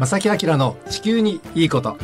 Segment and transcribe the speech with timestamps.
[0.00, 1.98] 正木明の地球にいいこと。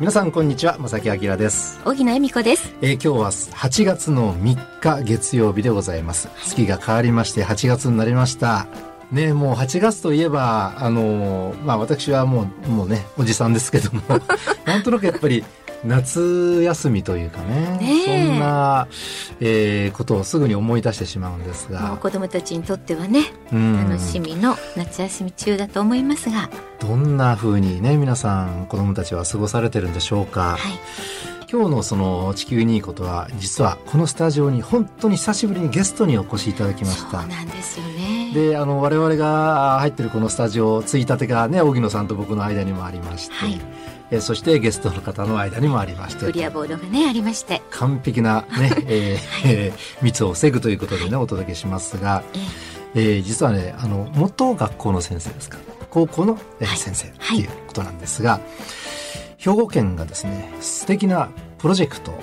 [0.00, 1.80] 皆さんこんにちは正木明です。
[1.84, 8.66] 荻野恵美子です、えー、今日は8月の3日月曜日でございます、月が変わりまして8月になりました。
[9.12, 14.02] ねもう8月といえばあのー、まあ私はもうもうねおじさんですけども。
[14.66, 15.44] なんとなくやっぱり
[15.84, 18.88] 夏休みというかねねそんな、
[19.40, 23.76] えー、ことをすぐに思い出してしまうんですもうが、子供たちにとってはねうん。
[23.88, 30.72] 楽しみの夏休み中だと思いますが、どんな風にね皆さん子供たちは過ごされてるんでしょうか、はい。
[31.50, 38.30] 今日のその地球にいいことは実はこのスタジオに本当に久しぶりにゲストにお越しいただきましそうたなんですよね。
[38.32, 43.60] であの我々が入ってるこのスタジオついたてがね荻野さんと僕の間にもありまして、はい
[44.10, 52.22] えそしてゲストの方の間にもありましクリてアボードがねありまして、完璧なね、 えーえー密を防ぐということでねお届けしますが、
[52.94, 53.18] ええ。
[53.18, 55.58] ー実はねあの元学校の先生ですか。
[55.90, 56.76] 高校の、えーはい。
[56.76, 58.40] 先生ってはいいうことなんですが、
[59.38, 62.20] 兵庫県がですね素敵なプロジェクトを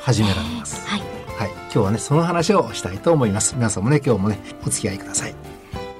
[0.00, 0.86] 始められます。
[0.86, 1.00] はい。
[1.38, 3.54] はい、今日はねその話をしたいと思います。
[3.54, 5.34] 皆さんもね今日もねお付き合いください。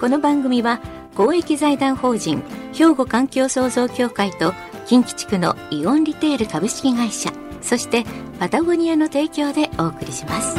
[0.01, 0.81] この番組は
[1.17, 2.43] 公益財団法人
[2.73, 4.55] 兵庫環境創造協会と
[4.89, 8.05] 近畿地区のイオンリテール株式会社そして
[8.39, 10.57] パタゴニアの提供でお送りします。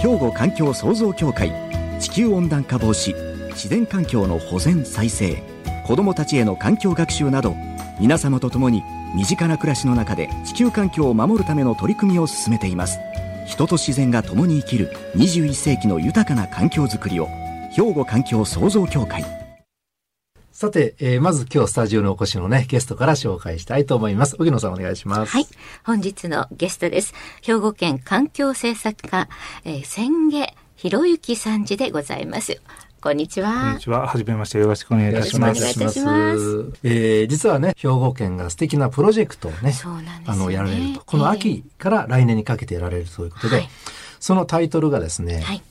[0.00, 1.52] 兵庫環境創造協会
[2.00, 3.14] 地球温暖化防止
[3.50, 5.42] 自然環境の保全再生
[5.86, 7.54] 子どもたちへの環境学習など
[8.00, 8.82] 皆様と共に
[9.14, 12.98] 身近な暮らしの中で地球環境を守るための取り組みを進めています。
[13.52, 17.28] 人と自然が共に生きる21世紀の豊かな環境づくりを
[17.70, 19.26] 兵庫環境創造協会
[20.52, 25.46] さて、えーまず今日スタジオにお越しのねゲストから紹介したいと思います荻野さんお願いしますはい。
[25.84, 27.12] 本日のゲストです。
[27.42, 29.28] 兵庫県環境政策課、
[29.64, 32.58] えー、千家博之さんじでございます。
[33.02, 33.80] こんにちこんはに。
[33.80, 34.06] ちは。
[34.06, 34.58] はじめまして。
[34.58, 35.60] よろしくお願いいたします。
[35.60, 43.68] よろしくお願いいたしますえー実はね兵庫県が素敵なプロジェクトをねそうなんですよねあのやられるとこの秋から来年にかけてやられるということで、はい
[44.20, 45.62] そのタイトルがですね、はい。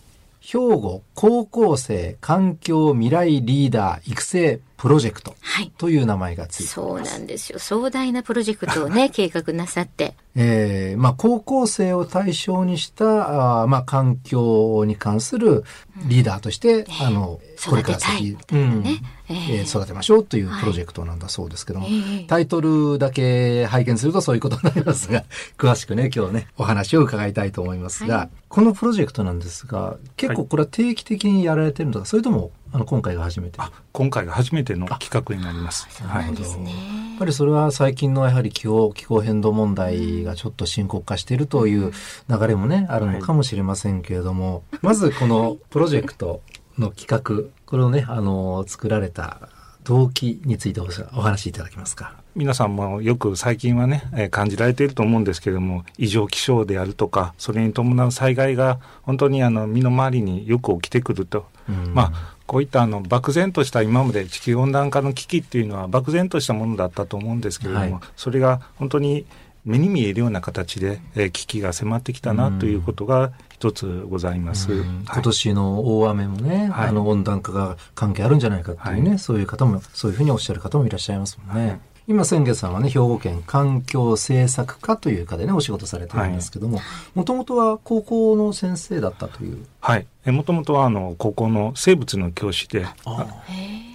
[0.41, 5.71] 兵庫高校生環境未来リーダー育成プロジェクトはい。
[5.77, 7.19] という名前がついてそうおります。
[7.19, 7.59] なんですよ。
[7.59, 10.15] 壮大なプロジェクトをね、 計画なさって。
[10.35, 15.63] えーまあ、高校生を対象にしたあー、まあ、環境に関する
[16.07, 18.83] リーダーとして、あのこれから先、うん
[19.33, 25.23] え育てましょうというプロジェクトなんだそうですけども、ええタイトルだけ拝見するとそういうことになりますが
[25.57, 33.61] 詳しくね今日ねお話を伺いたいと思いますが、はいこのプロジェクトなんですが結構これは定期的にやられてるのか、それともあの今回が初めて？
[33.61, 35.87] あ、今回が初めての企画になります。
[36.03, 36.35] ないん。
[36.35, 36.71] ですね。
[36.71, 41.93] やっぱりそれは最近のやはり気候気候変動問題がちょっと深刻化しているという
[42.29, 46.41] 流れもねあるのかもしれませんけれども、 まずこのプロジェクト
[46.77, 49.47] の企画これをねあの作られた
[49.85, 52.15] 動機についておお話しいただけますか？
[52.35, 61.45] 皆さんもよく最近はね、えー感じられていると思うんですけれども、異常気象であるとか、それに伴う災害が本当にあの身の回りによく起きてくると。
[61.69, 69.25] うんまあ、こういったあの漠然とした今まで地球温暖化の危機っていうのは漠然としたものだったと思うんですけれども、はいそれが本当に
[69.65, 74.71] 目に見えるような形で、えー危機が迫ってきたなということが一つございます。
[74.71, 74.79] うん。
[74.79, 74.87] はい。
[75.13, 76.89] 今年の大雨もね、はい。
[76.89, 79.19] あの温暖化が関係あるんじゃないかっていうね、はい。
[79.19, 81.79] そういう方もそういうふうにおっしゃる方もいらっしゃいますもんね。
[82.11, 86.79] 今先月さんはね兵庫県環境政策課という課でねお仕事されてるんですけども
[87.15, 90.05] もともとは高校の先生だったというはい。
[90.25, 93.25] もともとはあの高校の生物の教師で、あ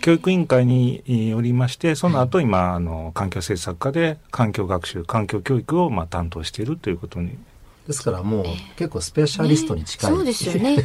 [0.03, 7.39] 教育委員会にえーおりまして、その後今、あの、環境政策課で環境学習、環境教育をまあ担当しているということに。
[7.87, 8.45] ですからもう
[8.77, 10.77] 結構スペシャリストに近い、そう ですよね。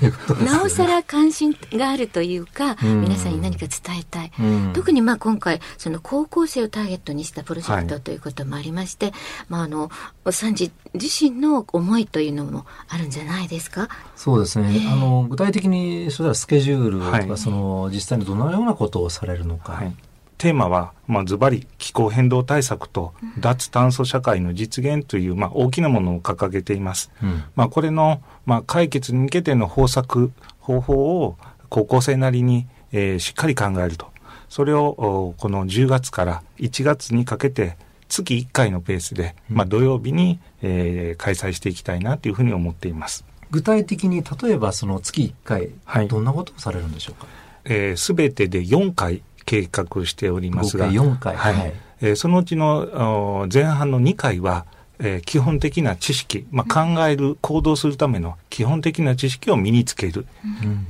[0.45, 3.01] なおさら関心があるというか、うん。
[3.01, 4.31] 皆さんに何か伝えたい。
[4.39, 4.73] うん。
[4.73, 9.13] 特にまあ今回その高校生をターゲットにしたプロジェクトはいということもありまして、
[9.49, 9.89] まああの
[10.31, 13.89] サンジ自身の思いというのもあるんじゃないですか？
[14.15, 17.37] そうですね、あの具体的にそれはスケジュールとか、はい。
[17.37, 19.95] その実際にどのようなことをされるのか、はい。
[20.41, 27.11] テーマは、まあ、ズバリ気候変動対策と脱炭素社会の実現という、まあ、大きなものを掲げています。
[27.21, 31.37] うんまあ、これの、まあ、解決に向けての方策、方法を
[31.69, 34.07] 高校生なりに、えーしっかり考えると。
[34.49, 37.77] それを、おこの10月から1月にかけて、
[38.09, 43.25] 月1回のペースで、まあ、土曜日に、えー開催していきたいなというふうに思っています。
[43.51, 47.27] 具体的に例えばその月1回、はいどんなことをされるんでしょうか？
[47.65, 54.65] えー、全てで4回計画しておりますが、合計4回はいはいえーそのうちのお前半の2回は、
[54.99, 60.25] えー基本的な知識、まあ、考える、行動するための基本的な知識を身につける、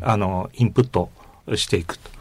[0.01, 1.09] あの、インプット
[1.55, 2.11] していくと。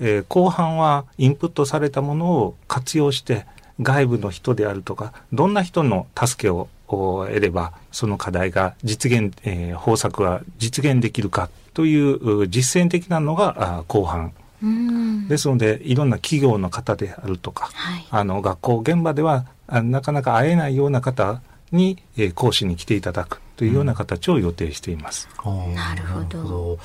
[0.00, 3.44] えー後半はインプットされたものを活用して、
[3.82, 14.32] 外部の人であるとか、どんな人の助けをお得れば、その課題が実現、えー方策が実現できるかというう実践的なのがあ後半。
[14.62, 15.28] うん。
[15.28, 18.06] ですので、いろんな企業の方であるとか、はい。
[18.10, 21.40] あの、学校現場ではあなかなか会えないような方
[21.72, 25.28] に、えー講師に来ていただくというような形を予定しています。
[25.44, 26.78] なるほど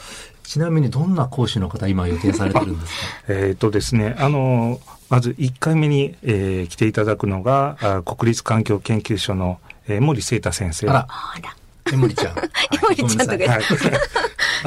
[0.44, 3.00] ちなみにどんな講師の方今予定されてるんですか？
[3.33, 4.80] えっ、とですね、あの、
[5.10, 10.88] まず1回目に、えー来ていただくのが、あ国立環境研究所の、えー森聖太先生。
[10.89, 11.56] あら、あら。
[11.92, 12.38] エモリちゃん。
[12.38, 12.42] エ
[12.81, 13.63] モリちゃんとかはい。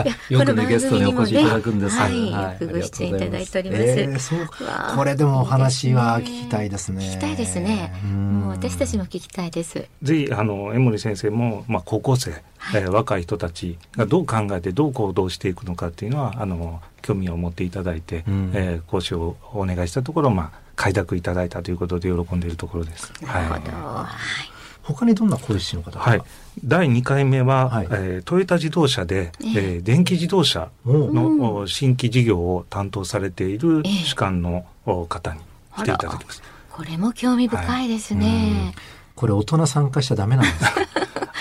[0.01, 1.97] あよくね、ゲストにお越しいただくんです。
[1.97, 4.49] はいよくご出演いただいておりますえーそう
[4.97, 7.05] これでもお話は聞きたいですね。
[7.05, 7.93] 聞きたいですね。
[8.05, 9.85] うんもう私たちも聞きたいです。
[10.03, 12.31] ぜひ、あの、江森先生も、まあ、高校生、
[12.75, 23.13] えー若い人たちがどう考えて、どう行動していくのかっていうのは、あの、興味を持っていただいて、うんえー講師をお願いしたところ、まあ、快諾いただいたということで喜んでいるところです。
[23.23, 23.55] なるほど。
[23.55, 24.09] はいは
[24.45, 24.58] い。
[24.95, 26.01] 他にどんな講師の方が？
[26.01, 26.23] はい。
[26.65, 27.87] 第2回目は、はい。
[27.91, 29.53] えートヨタ自動車で、ええ。
[29.75, 33.93] えー電気自動車の、お新規事業を担当されているええ。
[34.05, 35.41] 主幹のお方に
[35.77, 36.43] 来ていただきます。
[36.71, 38.75] これも興味深いですね。
[39.15, 40.73] これ大人参加しちゃダメなんですか？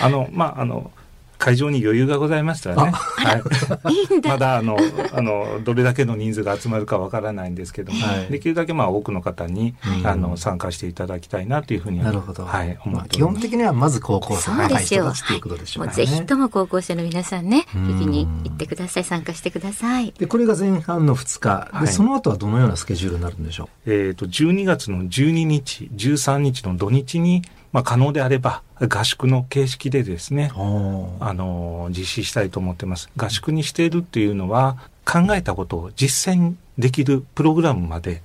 [0.00, 0.90] あの、まあ、あの、
[1.38, 2.90] 会場に余裕がございましたらね。
[2.92, 3.42] はい。
[3.94, 4.28] い。
[4.28, 4.76] まだあの、
[5.12, 12.44] あの、どれだけの人数が集まるかわからないんですけども、はいできるだけまあ多くの方に、はいあの、参加していただきたいなというふうに、なるほど。
[12.44, 13.40] はい、思まあ、っております。
[13.40, 15.04] 基本的にはまず高校生そうですよ。
[15.04, 16.06] 若い人たちということでしょうもうかね。
[16.06, 19.04] ぜひとも高校生の皆さんね、うん聞きに行ってください。
[19.04, 20.12] 参加してください。
[20.18, 21.70] で、これが前半の2日。
[21.72, 27.42] で、はいその後はどのようなスケジュールになるんでしょえっ、と、12月の12日、13日の土日に、
[27.72, 33.10] まあ、可能であれば、合宿の形式でですねあの、実施したいと思ってます。
[33.16, 38.22] 合宿にしているっていうのは、考えたことを実践できるプログラムまで、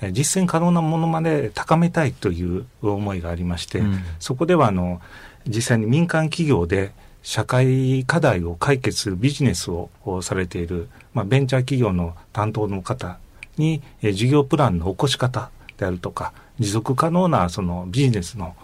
[0.00, 5.00] え実践可能なものまで高めたいという思いがありまして、うんそこでは、あの、
[5.46, 6.92] 実際に民間企業で
[7.22, 13.18] 社会課題を解決するビジネスををされている、まあ、ベンチャー企業の担当の方
[13.56, 18.54] に、え事業プランの起こし方であるとか、持続可能なそのビジネスの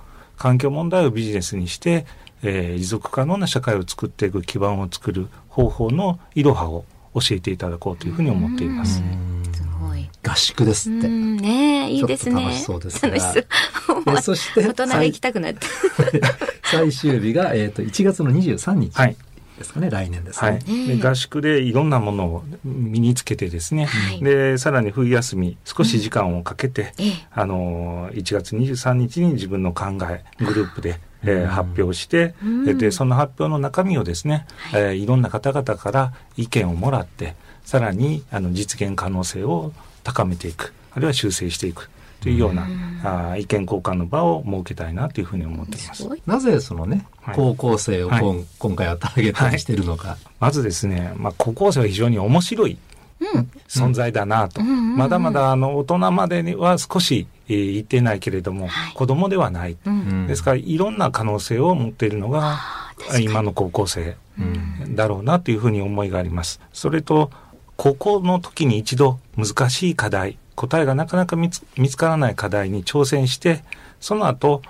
[0.43, 2.05] 環境問題をビジネスにして、
[2.43, 6.85] えー持続可能な社会を作っていく基盤を作る方法のいろはを
[7.15, 8.97] 教えていただこうというふうに思っています。
[8.97, 9.03] す
[9.81, 10.11] ごい。
[10.21, 11.07] 合宿ですって。
[11.07, 12.35] うん、ねえいいですね。
[12.35, 13.47] ちょっと楽しそうですが楽しそう。
[14.19, 15.61] えそして大人で行きたくなって。
[16.65, 19.17] 最終日が、えっ、と、1月の23日はい。
[19.63, 20.59] ですかね、来年ですはい。
[20.65, 20.97] ね。。
[20.97, 24.21] で合宿でいろんなものを身につけてですね、はい。
[24.23, 27.13] で、さらに冬休み、少し時間をかけて、ええ。
[27.33, 32.79] あの、1月23日に自分の考え、グループで、えー発表して、うん。
[32.79, 34.83] で、その発表の中身をですね、はい。
[34.83, 39.73] えーいろんな方々から意見をもらって、さらに、あの、実現可能性を
[40.03, 41.89] 高めていく、あるいは修正していく
[42.23, 42.63] というような、
[43.03, 46.09] あー意見交換の場を設けたいなというふうに思っています。
[46.25, 47.35] なぜそのね、はい。
[47.35, 48.45] 高校生を今,、はい。
[48.59, 50.17] 今回はターゲットにしてるのか。
[50.39, 52.79] まずですね、まあ、高校生は非常に面白い
[53.69, 54.63] 存在だなと。
[54.63, 58.95] まだまだあの大人までには少し、えー言ってないけれども、はい。
[58.95, 59.77] 子供ではない。
[59.85, 59.93] うん。
[59.93, 60.27] うん。
[60.29, 62.61] ですからいろんな可能性を持っているのが
[63.21, 64.95] 今の高校生うん。
[64.95, 66.61] だろうなというふうに思いがあります。
[66.73, 67.31] それと
[67.77, 73.63] 高校の時に一度難しい課題、答えがなかなか見つ見つからない課題に挑戦して、
[74.01, 74.63] その後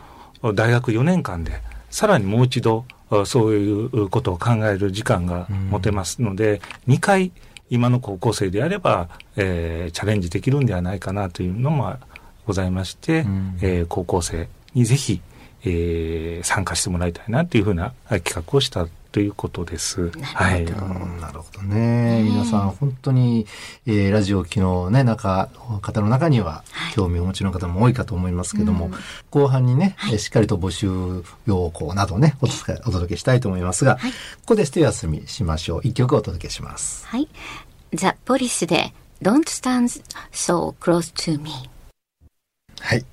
[0.55, 1.61] 大学4年間で
[1.91, 7.33] さらにもう一度あそういうことを考える時間が持てますので、2回
[7.71, 11.95] 今の高校生であれば、えーチャレンジできるんではないかなというのも
[12.47, 13.59] ございまして、うん。
[13.63, 15.21] えー高校生にぜひ、
[15.65, 20.11] えー参加してもらいたいなというふうなはい企画をしたということです。
[20.23, 20.65] はい。
[20.65, 22.23] うんなるほどね。
[22.23, 23.47] 皆さん本当に、
[23.87, 25.49] えーラジオ機のね、中、
[25.83, 26.65] 方の中には
[26.95, 28.91] 興味をお持ちの方も多いかと思いますけども、
[29.31, 30.89] 後半にね、えーしっかりと募集
[31.47, 32.47] 要項などね、お
[32.91, 34.01] 届けしたいと思いますが、こ
[34.47, 35.81] こで一休みしましょう。
[35.85, 37.07] 一曲お届けします。
[37.07, 37.29] はい。
[37.95, 40.03] ザ・ポリスで Don't Stand
[40.33, 41.51] So Close to Me。
[42.81, 43.05] はい。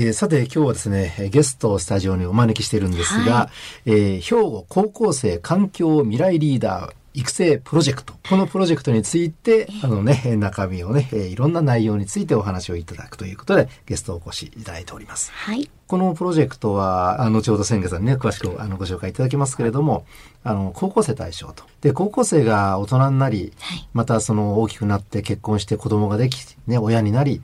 [0.00, 3.50] えーさて今日はですね、えーゲストをスタジオにお招きしているんですが、は
[3.84, 8.14] えー兵庫高校生環境未来リーダー育成プロジェクト。
[8.28, 15.32] このプロジェクトについて、あのね、中身をね、えーいろんな内容についてお話をいただくということで、ゲストをお越しいただいております。
[15.32, 15.68] はい。
[15.88, 20.06] このプロジェクトは、あの後ほど千家さんにね、詳しくあのご紹介いただきますけれども、
[20.44, 21.64] あの、高校生対象と。
[21.80, 26.38] で、高校生が大人になり、はいまたその大きくなって結婚して子供ができ、
[26.68, 27.42] ね、親になり、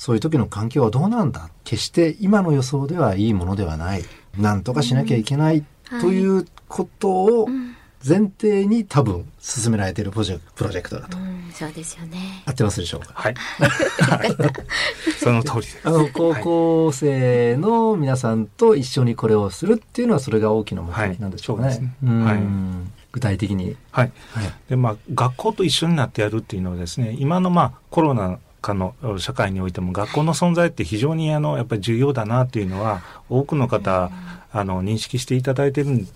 [0.00, 1.50] そういう時の環境はどうなんだ？
[1.62, 4.02] 決して今の予想ではいいものではない。
[4.38, 5.62] なんとかしなきゃいけない
[6.00, 7.48] ということを
[8.02, 11.18] 前提に多分進められているプロジェクプロジェクトだと。
[11.18, 12.42] うん、そうですよね。
[12.46, 13.12] 合ってますでしょうか？
[13.12, 13.34] はい。
[15.22, 15.80] その通りです。
[15.84, 21.78] あの、高校生の皆さんと一緒にこれをするっていうのは、それが大きな目的なんでしょうね。
[21.78, 22.38] ねうんはい
[23.12, 23.76] 具体的に。
[23.90, 24.12] はい。
[24.32, 24.52] はい。
[24.70, 34.10] で、まあ、学校と一緒になってやるっていうのはですね、今のまあ、コロナ禍の社会においても学校の存在って非常にあの、やっぱり重要だなっていうのは、多くの方、
[34.52, 36.08] あの、認識していただいてるん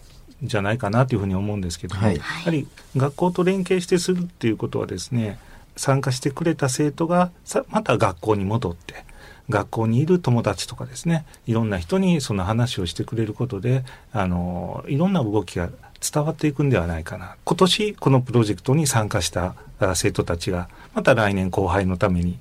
[0.42, 2.16] じゃないかなというふうに思うんですけども、はい。
[2.16, 5.38] やはり学校と連携してするっていうことはですね、
[5.76, 9.04] 参加してくれた生徒がさまた学校に戻って、
[9.48, 15.68] 学校にいる友達とかですね、いろんな人にその話をしてくれることで、あの、いろんな動きが
[16.12, 17.36] 伝わっていくんではないかな。
[17.44, 22.38] 今年このプロジェクトに参加したあ生徒たちが、また来年後輩のために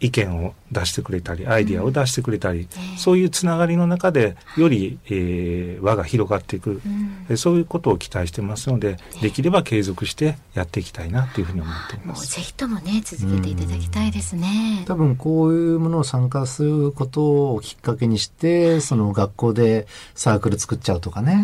[0.00, 6.80] 意見を出してくれたり、アイディアを出してくれたり、そういうつながりの中で、より、えー輪が広がっていく、
[7.28, 12.34] うそういうことを期待してますので、できれば継続してやっていきたいなというふうに思っていもうます。
[12.36, 14.84] ぜひともね、続けていただきたいですね。
[14.86, 21.42] 多分こういうものを参加することをきっかけにして、その学校でサークル作っちゃうとかうね。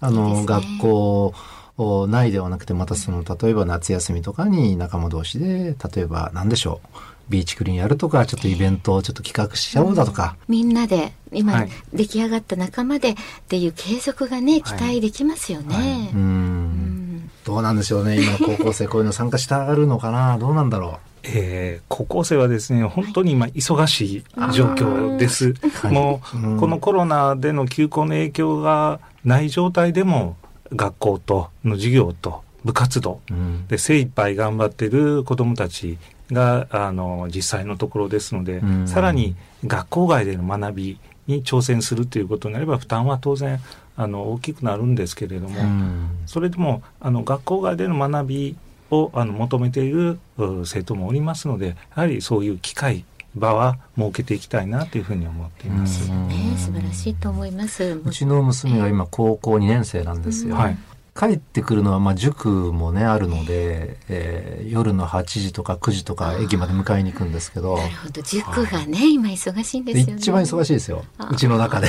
[0.00, 1.34] んあの、ね学校
[2.08, 6.98] 内ではなくて、またその、例えば夏休みとかに仲間同士で、例えば何でしょう。
[7.28, 10.36] ビーチクリーンやるとか、ちょっとイベントをちょっと企画しちゃおうだとか。
[10.48, 13.14] みんなで、今、はい出来上がった仲間でっ
[13.48, 16.10] ていう継続がね、期待できますよね。
[16.14, 16.16] う。
[16.16, 16.22] うん
[17.16, 18.22] んどうなんでしょうね。
[18.22, 21.00] 今高校生こういうの参加したがるのかなどうなんだろ
[21.34, 25.54] えー高校生はですね、本当に今忙しい状況です。
[25.82, 25.92] はい。
[25.92, 26.60] もう、うん。
[26.60, 30.36] このコロナでの休校の影響がない状態でも、
[30.72, 33.20] 学校との授業と部活動。
[33.68, 35.98] で精一杯頑張ってる子どもたち
[36.32, 38.88] があの実際のところですので、うん。
[38.88, 43.60] さらに学校外での学びに挑戦するということになれば負担は当然
[43.96, 46.08] あの大きくなるんですけれども、うん。
[46.26, 48.56] それでもあの学校外での学び
[48.90, 53.04] をあの求めているう生徒もおりますのでやはりそういう機会
[53.36, 56.10] 場は設けていきたいなというふうに思っています。
[56.10, 58.00] うんね、素晴らしいと思います。
[58.04, 60.54] うちの娘が今高校2年生なんですよ。
[60.54, 60.78] はい
[61.16, 70.14] 帰ってくるのは、まあ、塾もね、あるので、えー夜の8時とか9時とか駅まで迎えに行くんですけど、なるほど、塾がね、今忙しいんですよね。
[70.16, 71.04] 一番忙しいですよ。
[71.18, 71.30] あ。
[71.32, 71.88] うちの中で。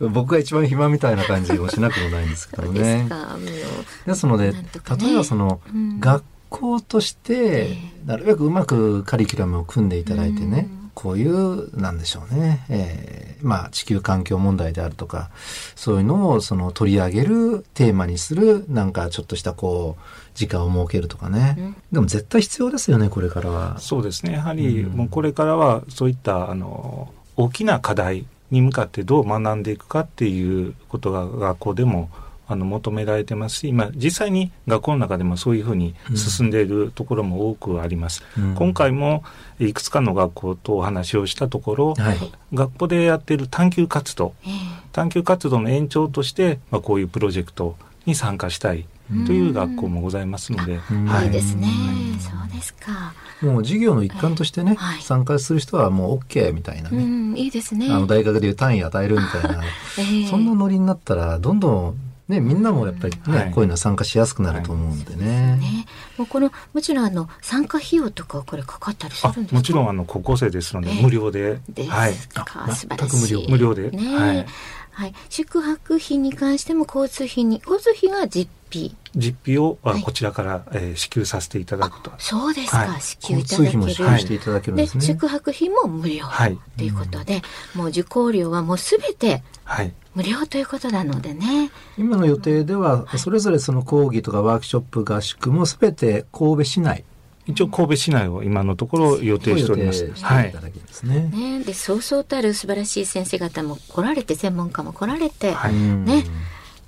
[0.00, 4.06] 僕が一番暇みたいな感じもしなくもないんですけどそうです。
[4.06, 4.66] ですので、ね。
[5.00, 6.00] 例えばその、うん。
[6.00, 7.34] 学校として
[7.70, 15.30] え、なるべくうまくカリキュラムを組んでいただいてね、うんこういう、なんでしょうね、えーまあ地球環境問題であるとか、
[15.76, 20.02] そういうのをその取り上げるテーマにする、なんかちょっとしたこう、
[20.34, 21.56] 時間を設けるとかね。
[21.58, 23.78] うんでも絶対必要ですよね、これからは。
[23.78, 32.08] そうですねやはりうんもうこれからはそういったあの大きな課題に向かってどう学んでいくかっていうことが学校でも
[32.46, 38.22] あの求められてますし今実際に学校の中でもそういうふうに進んでいるところも多くあります。
[38.38, 39.24] うん今回も
[39.58, 42.32] いくつかの学校とお話をしたところ、はい。
[42.52, 44.52] 学校でやっている探究活動ええ
[44.92, 48.86] 探究活動の延長として、まあ、こういうプロジェクトに参加したい
[49.26, 51.68] という学校もございますので、うんはいいいですね
[52.12, 52.18] うん。
[52.18, 53.12] そうですか。
[53.42, 57.02] もう授業の一環としてね、はい参加する人はもう OK みたいなね。
[57.02, 57.88] うん、いいですね。
[57.90, 59.62] あの大学でいう単位与えるみたいな。
[59.98, 61.96] ええそんなノリになったら、どんどん、
[62.28, 63.50] ね、みんなもやっぱりね、はい。
[63.50, 65.56] こういうの参加しやすくなると思うんでね。
[65.56, 69.56] ね、もうこのもちろんあの参加費用とかはこれかかったりすあるんですか？
[69.56, 71.02] もちろんあの高校生ですので、ええ。
[71.02, 72.14] 無料で、ですはい。
[72.14, 73.42] 全く無料。
[73.48, 73.90] 無料で。
[73.90, 74.46] ねはい
[74.94, 78.96] はい、宿泊費に関しても交通費に交通費は実費。
[79.16, 80.02] 実費を、あはい。
[80.02, 82.12] こちらから、えー支給させていただくと。
[82.18, 83.00] そうですか、はい。
[83.00, 83.68] 支給いただける。
[83.68, 85.04] 費も支給していただけるんでですね。
[85.04, 86.58] 宿泊費も無料はい。
[86.76, 87.42] ということで、
[87.74, 89.92] もう受講料はもうすべてはい。
[90.14, 91.70] 無料ということなのでね。
[91.98, 97.04] 今の予定では、それぞれその講義とかワークショップ合宿もすべて神戸市内
[97.46, 100.10] 一応神戸市内を今のところ予を定しております。
[100.22, 100.48] はい。
[100.48, 100.60] いた。
[100.60, 101.30] だけですね。
[101.32, 101.62] ね。
[101.62, 105.72] でそうそうたる素晴らしい先生方も来られて専門家も来られて、はい。
[105.72, 106.04] うん。
[106.04, 106.24] ね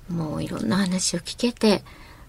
[0.09, 1.83] もういろんな話を聞けて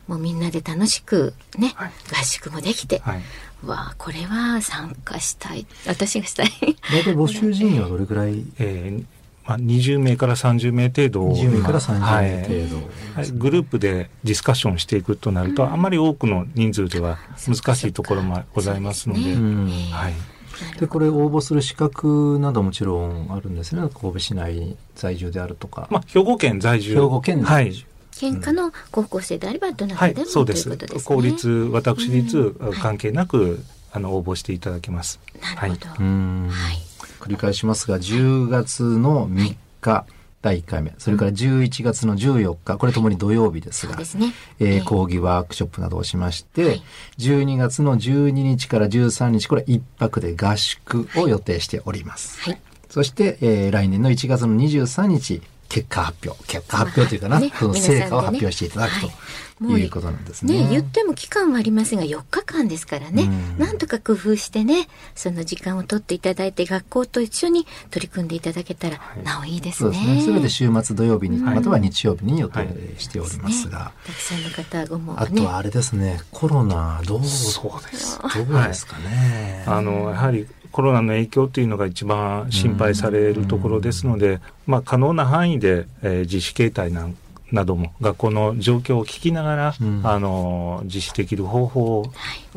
[0.07, 1.93] もうみんなで楽しくね、はい。
[2.13, 3.23] 合宿もできて、はい。
[3.65, 5.67] わあこれは参加したい。
[5.87, 6.51] 私がしたい。
[6.93, 8.45] 大体募集人員はどれくらい？
[8.59, 9.05] えー
[9.49, 12.91] まあ、20名から30名程度を ?20 名から30はい名程度。
[13.15, 23.89] はい、グループでディスカッションしていくとなると、あまり多くの人数では難しいところもございますので、でこれ応募する資格などもちろんあるんですね。
[23.89, 25.89] 神戸市内在住であるとか。
[25.91, 26.95] まあ、兵庫県在住。
[26.95, 27.87] 兵庫県はい在住。
[28.19, 31.17] 県下の高校生であればどなはいたでも、そうですということですね。
[31.17, 35.21] 公立、私立うん関係なく、あの、応募していただけます。
[35.41, 35.89] なるほど。
[36.01, 36.88] うんはい。
[37.29, 40.07] 繰り返しますが、10月の3日、
[40.41, 40.95] 第1回目。
[40.99, 46.83] それから11月の14日、これともに土曜日ですが、すねえーええ講義ワークショップなどをしまして、はい
[47.19, 52.41] 12月の12日から13日、これ1泊で合宿を予定しております。
[52.41, 52.61] はい。
[52.89, 56.43] そして、えー来年の1月の23日、結果発表。
[56.45, 59.11] 結果発表というかな、ねその成果を発表していただくはい。
[59.59, 60.63] ということなんですね。
[60.65, 63.59] ね言っても期間はありますが4日間ですからね、うん。
[63.59, 69.89] なんとか工夫してねその時間を取っていただいて学校と一緒に取り組んでいただけたら、なおいいですね。
[69.89, 70.23] そうですね。
[70.23, 75.19] すべて週末土曜日に、はいまたは日曜日に予定しておりますが、たくさんの方ごもね。
[75.21, 78.19] あとはあれですね、コロナどう、そうです。
[78.21, 79.65] どうですかね。
[79.67, 87.17] あの、やはりコロナの影響というのが一番心配されるところですので、まあ、可能な範囲で、えー自主形態なん
[87.53, 90.01] なども学校の状況を聞きながら、うん。
[90.05, 92.13] あの実施できる方法を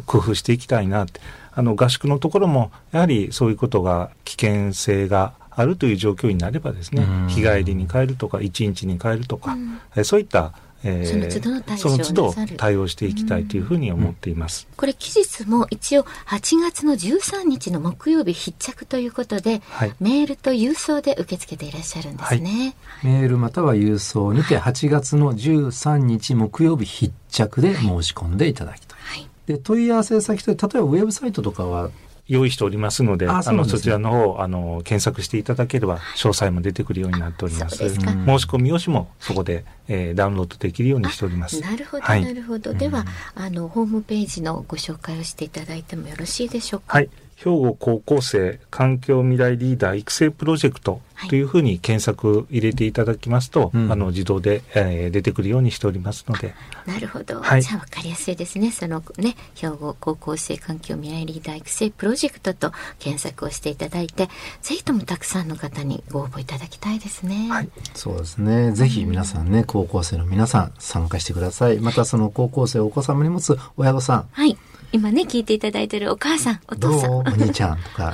[0.06, 1.20] 工夫していきたいなって。
[1.54, 7.28] あの合宿のところもやはりそういうことが危険性があるという状況になればですね、うん。
[7.28, 9.80] 日帰りに帰るとか一日に帰るとか、うん。
[9.96, 10.54] えそういった、
[10.84, 14.68] えその都度の対その都度対応していきたいというふうに思っています。
[14.76, 22.76] これ期日も一応8月の13日の木曜日必着ということで、はいメールと郵送で受け付けていらっしゃるんですね。
[23.04, 29.00] メールまたは郵送にて8月の13日木曜日必着で申し込んでいただきたい。
[29.02, 31.90] はいで、問い合わせ先と、例えばウェブサイトとかは、
[32.32, 37.78] 用意しておりますので、あの、ねそちらの方、あの、検索していただければ、詳細も出てくるようになっております。
[37.90, 41.60] すか申し込み用紙もそこで、えーダウンロードできるようにしております。
[41.60, 42.74] なるほど、はいなるほど。
[42.74, 46.98] では、あの、ホームページのご紹介をしていただいてもよろしいでしょうか？
[46.98, 47.10] はい。
[47.36, 56.54] 兵庫高校生環境未来リーダー育成プロジェクトというふうに検索入れていただきますと、うんあの、自動で、えー出てくるようにしておりますので、
[56.86, 57.42] なるほど。
[57.42, 58.72] はいじゃあ分かりやすいですね。
[58.72, 64.30] そのね、兵庫高校生環境未来リーダー育成プロジェクトと検索をしていただいて、
[64.62, 67.50] ぜひともたくさんの方にご応募いただきたいですね。
[67.50, 68.72] はいそうですね。
[68.72, 71.80] ぜひ皆さんね、高校生の皆さん参加してください。
[71.80, 74.58] またその高校生お子様に持つ親御さん、はい。
[74.94, 77.12] 今ね、聞いていただいているお母さん、お父さん。
[77.12, 78.14] お兄ちゃんとか、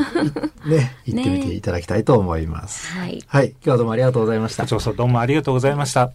[0.66, 2.92] い ね、言ってみていただきたいと思います。
[2.92, 3.24] はい。
[3.26, 3.50] はい。
[3.50, 4.70] 今日はどうもありがとうございました課。
[4.70, 6.12] 長さんどうもありがとうございました。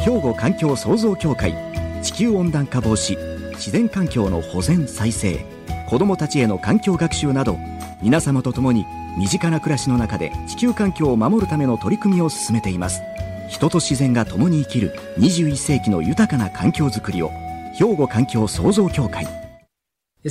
[0.00, 1.54] 兵庫環境創造協会
[2.02, 3.16] 地球温暖化防止
[3.52, 5.44] 自然環境の保全再生
[5.88, 7.56] 子どもたちへの環境学習など
[8.02, 8.84] 皆様と共に
[9.16, 13.02] 身近な暮らしの中で地球環境を守るための取り組みを進めています
[13.48, 17.30] 人と自然が共に生きる21世紀の豊かな環境づくりを
[17.74, 19.26] 兵庫環境創造協会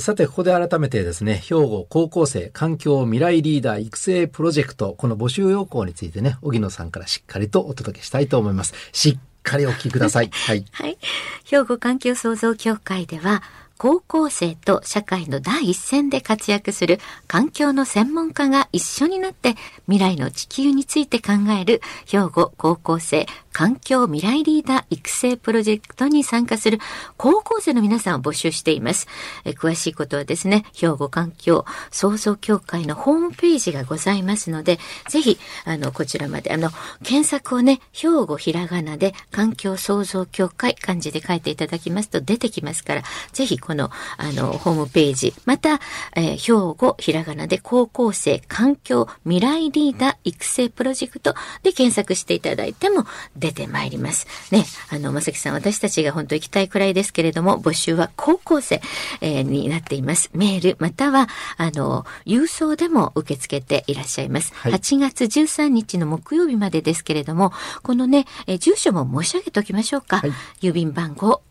[0.00, 8.74] さて、ここで改めてですね、兵庫高校生環境未来リーダー育成プロジェクト、この募集要項についてね、荻野さんからしっかりとお届けしたいと思います。
[8.92, 10.30] しっかりお聞きください。
[10.32, 10.64] はい。
[10.72, 10.98] はい。
[11.44, 13.44] 兵庫環境創造協会では、
[13.84, 26.80] 高校生と社会の第一線で活躍する環境の専門家が一緒になって未来の地球について考える兵庫高校生環境未来リーダー育成プロジェクトに参加する
[27.16, 29.06] 高校生の皆さんを募集しています。
[29.44, 36.70] え詳しいことはですね、兵庫環境創造協会のホームページがございますので、ぜひ、あの、こちらまで、あの、
[37.04, 45.80] 検索をね、兵庫ひらがなで環境創造協会漢字で書いていただきますと出てきますから、ぜひこ、あの、ホームページ、また、
[46.16, 53.06] えー兵庫ひらがなで高校生環境未来リーダー育成プロジェクトで検索していただいても
[53.36, 54.26] 出てまいります。
[54.50, 58.80] ね、あの、まさきさん、私たちが本当行きたいくらいですけれども、募集は高校生、
[59.20, 60.30] えーになっています。
[60.34, 64.52] メール、または、あの、郵送でも受け付けていらっしゃいます。
[64.54, 70.18] はい8月13日の木曜日までですけれども、このね、えー住所も申し上げておきましょうか。
[70.18, 71.42] はい郵便番号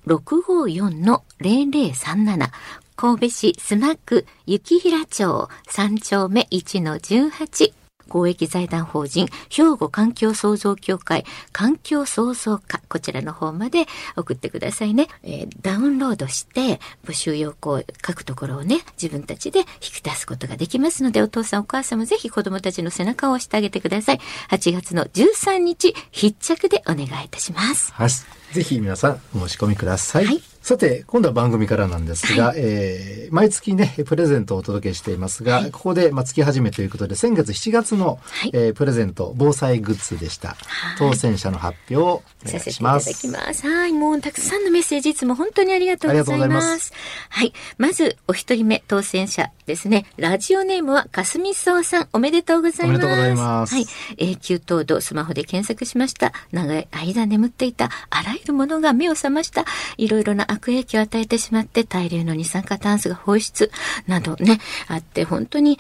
[2.04, 2.52] 654-0037。
[2.96, 7.74] 神戸市須磨区雪平町3丁目1-18。
[8.10, 13.86] 公益財団法人兵庫環境創造協会環境創造課こちらの方まで
[14.16, 28.10] 送ってくださいね、えーダウンロードして募集要項を書くところをね自分たちで引き出すことができますのでお父さんお母さんもぜひ子供たちの背中を押してあげてください8月の13日必着でお願いいたしますはい。
[28.54, 30.26] ぜひ皆さんお申し込みください。
[30.26, 40.56] はいさて、今度は番組からなんですが、えー毎月ね、プレゼントをお届けしていますが、ここで、まあ、月始めということで、先月7月の、はいえープレゼント、防災グッズでした。
[41.00, 43.08] 当選者の発表をお願いさせていしたます。
[43.08, 43.68] だきます。
[43.68, 43.94] はい。
[43.94, 46.48] もうたくさんのメッセージいつも本当にありがとうございま。
[46.48, 46.94] ます
[47.30, 47.54] はい。
[47.78, 50.06] まず、お一人目当選者ですね。
[50.18, 52.10] ラジオネームはかすみそうさん。
[52.14, 52.88] おめでとうございます。
[52.88, 53.88] おめでとうございますはい。
[54.18, 56.34] 永久凍土スマホで検索しました。
[56.52, 59.66] 長い間眠っていたあらゆるものが目を覚ました。
[59.98, 63.72] いろいろな悪影響を与えてしまって大量の二酸化炭素が放出
[64.08, 65.80] などね、あって本当に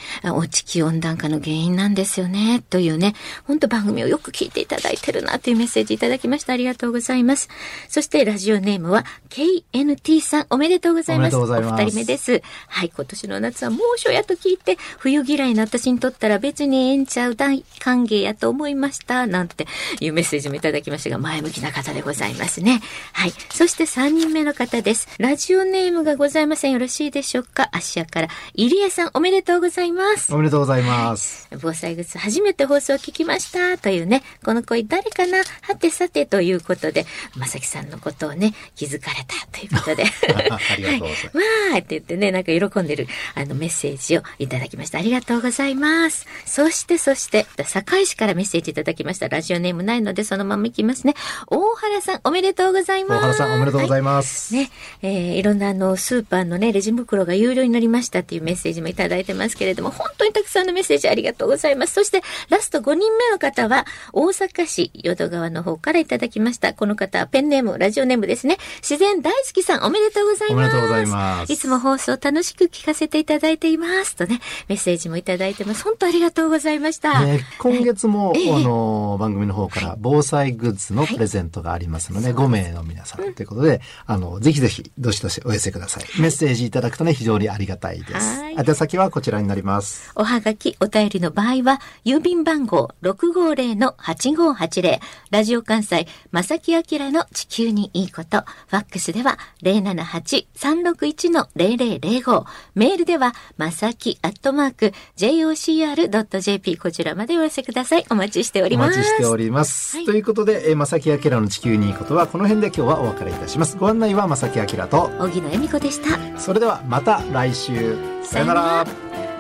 [0.50, 6.54] 地球温暖化の原因なんですよね、というね、本当番組をよく聞いていただいてるなというメッセージいただきました。
[6.54, 7.50] ありがとうございます。
[7.90, 11.36] そしてラジオネームは KNT さんおめでとうございます。
[11.36, 12.42] お二人目です。
[12.68, 19.28] はい、今年の夏は猛暑やと聞いて、冬嫌いの私にとったら別にええんちゃう大歓迎やと思いました。
[19.28, 19.68] なんて
[20.00, 22.82] いうメッセージもいただきましたが、前向きな方でございますね。
[23.12, 23.34] はい。
[23.52, 25.08] そして3人目の方です。
[25.20, 26.72] ラジオネームがございません。
[26.72, 27.70] よろしいでしょうか？
[27.72, 30.34] 芦屋から、入江さんおめでとうございます。
[30.34, 31.48] おめでとうございます。
[31.62, 35.40] 防災グッズ初めて放送を聞きましたというね、この声誰かな？
[35.62, 40.04] はてさてということで、まさきさんのことをね、気づかれたということで。
[40.34, 40.42] あ
[40.78, 41.38] りがとうございます。
[41.38, 45.00] はい、わーって言ってね、なんか喜んでるあのメッセージをいただきました。
[45.00, 46.26] ありがとうございます。
[46.46, 49.28] そしてそして、堺市からメッセージいただきました。
[49.28, 51.14] ラジオネームないのでそのままいきますね。
[51.48, 53.18] 大原さんおめでとうございます。
[53.20, 54.53] 大原さんおめでとうございます。
[54.53, 54.70] はい、ね、
[55.02, 61.94] えー、いろんなあの、スーパーのね、レジ袋が有料になりましたっていうメッセージもいただいてますけれども、本当にたくさんのメッセージありがとうございます。
[61.94, 66.74] そして、ラスト5人目の方は、大阪市淀川の方からいただきました。
[66.74, 68.58] この方はペンネーム、ラジオネームですね。
[68.82, 70.54] 自然大好きさん、おめでとうございます。
[70.54, 71.52] おめでとうございます。
[71.52, 74.16] いつも放送楽しく聞かせていただいています。
[74.16, 75.84] とね、メッセージもいただいてます。
[75.84, 77.26] 本当ありがとうございました。
[77.26, 86.04] ね、今月も、はい、あの、番組の方から防災グッズのプレゼントがありますので、はい、5名の皆さんということで、あの、ぜひぜひ、どしどしお寄せください。
[86.20, 88.42] メッセージいただくとね、非常にありがたいです。
[88.58, 90.12] 宛先はこちらになります。
[90.16, 95.00] おはがき、お便りの場合は、郵便番号650-8580、
[95.32, 108.06] ラジオ関西、正木明の地球にいいこと、ファックスでは078-361-0005、メールでは、まさきアットマーク、jocr.jp、こちらまでお寄せください。
[108.10, 108.96] お待ちしております。
[108.96, 109.96] お待ちしております。
[109.96, 113.78] はい、ということで、えー、まさきあきらの地球にいいことは、この辺で今日はお別れいたします。
[113.78, 116.40] ご案内はまさきあきらと、小木野恵美子でした。
[116.40, 117.96] それでは、また来週。
[118.24, 118.86] さよなら。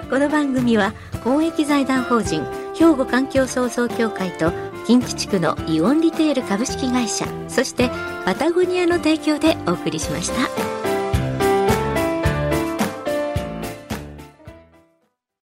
[0.08, 4.51] この番組は、公益財団法人、兵庫環境創造協会と、
[4.86, 7.89] 近畿地区のイオンリテール株式会社そして
[8.25, 10.82] パタゴニアの提供でお送りしました。